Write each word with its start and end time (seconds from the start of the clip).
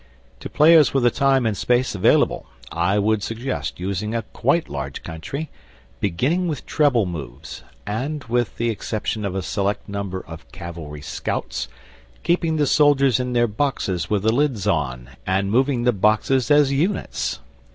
To 0.39 0.49
players 0.49 0.95
with 0.95 1.03
the 1.03 1.11
time 1.11 1.45
and 1.45 1.55
space 1.55 1.93
available 1.93 2.47
I 2.71 2.97
would 2.97 3.21
suggest 3.21 3.79
using 3.79 4.15
a 4.15 4.23
quite 4.23 4.67
large 4.67 5.03
country, 5.03 5.51
beginning 5.99 6.47
with 6.47 6.65
treble 6.65 7.05
moves, 7.05 7.63
and, 7.85 8.23
with 8.23 8.57
the 8.57 8.71
exception 8.71 9.23
of 9.23 9.35
a 9.35 9.43
select 9.43 9.87
number 9.87 10.21
of 10.25 10.51
cavalry 10.51 11.01
scouts, 11.03 11.67
keeping 12.23 12.55
the 12.55 12.65
soldiers 12.65 13.19
in 13.19 13.33
their 13.33 13.45
boxes 13.47 14.09
with 14.09 14.23
the 14.23 14.33
lids 14.33 14.65
on, 14.65 15.11
and 15.27 15.51
moving 15.51 15.83
the 15.83 15.93
boxes 15.93 16.49
as 16.49 16.71
units. 16.71 17.39